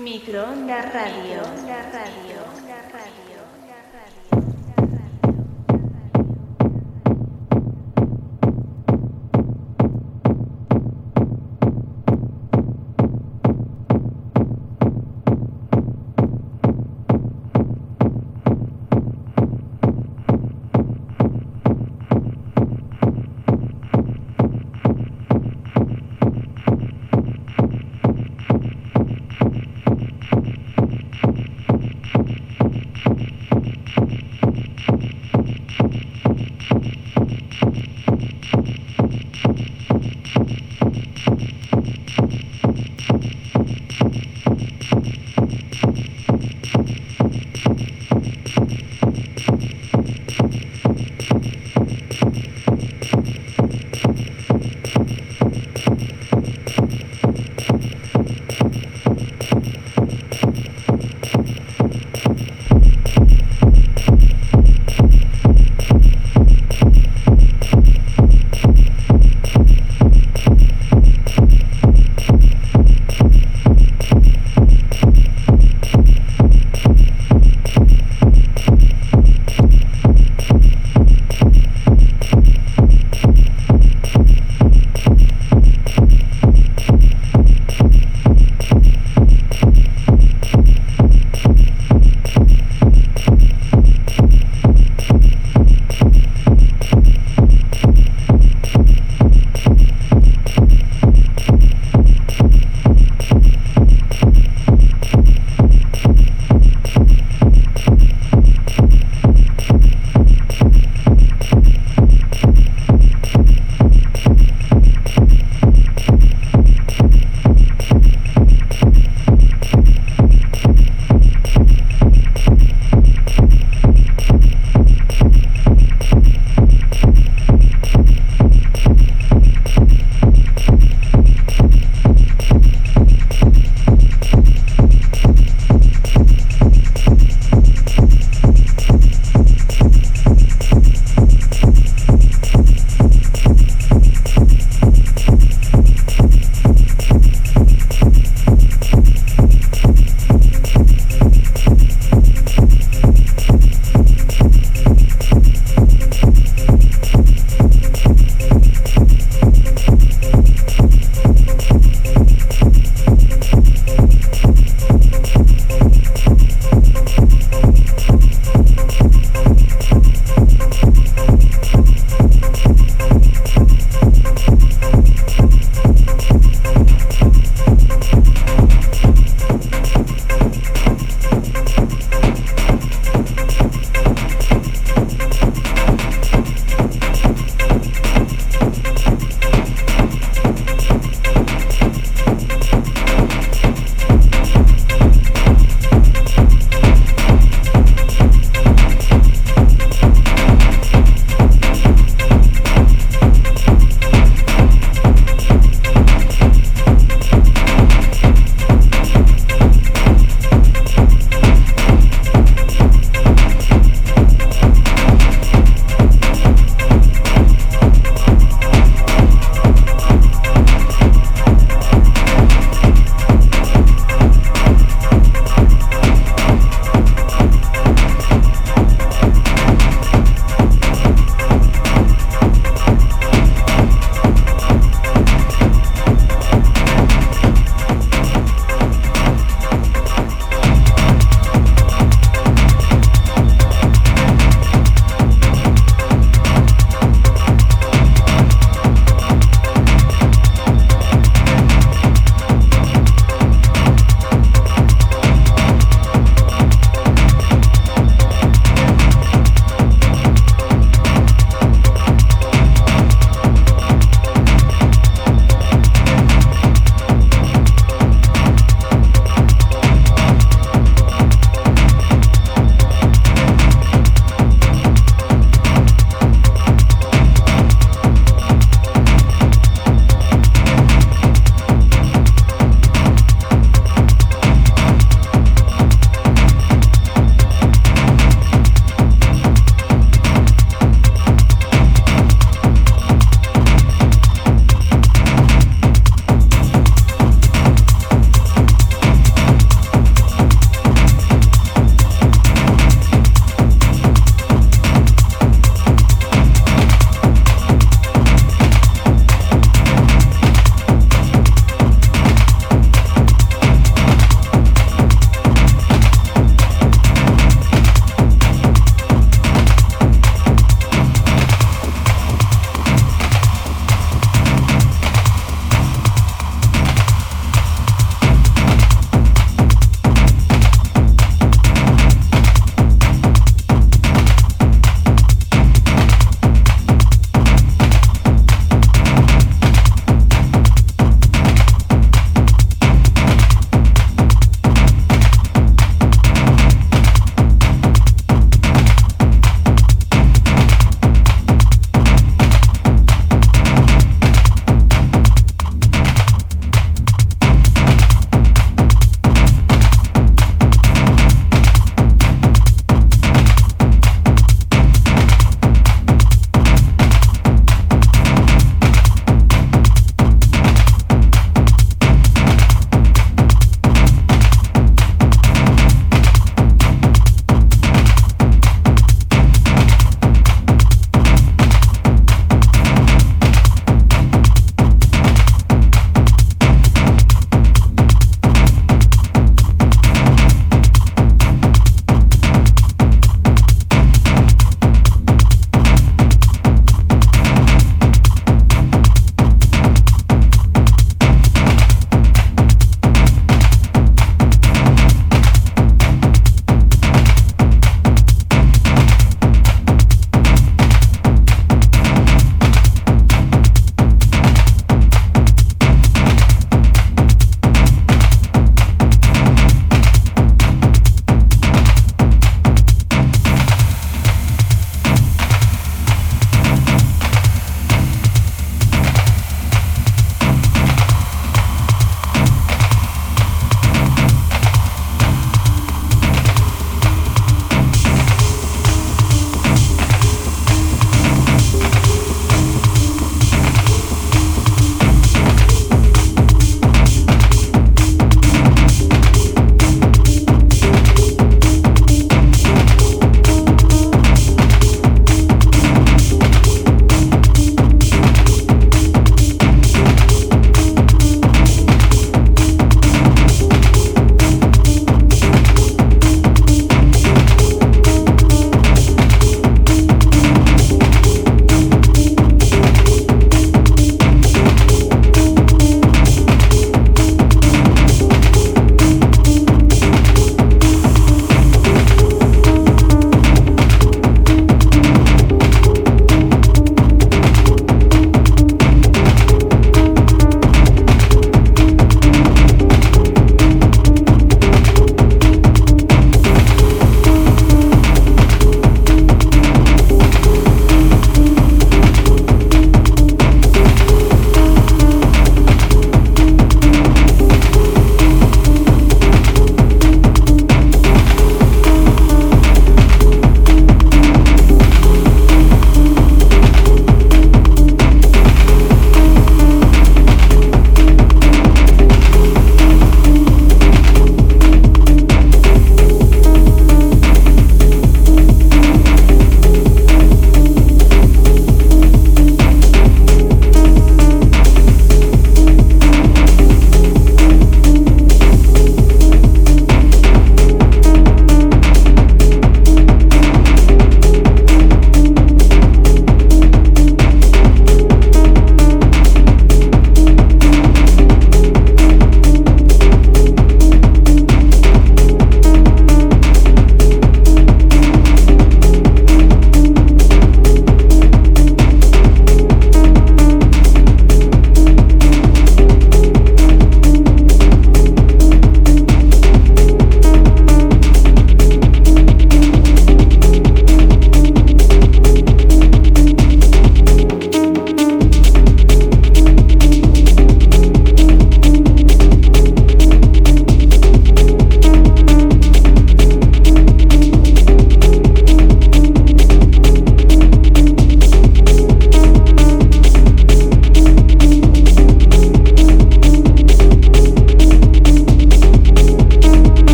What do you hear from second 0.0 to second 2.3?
Microondas Radio. Microondas Radio.